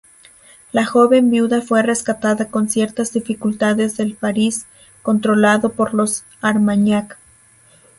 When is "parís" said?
4.15-4.65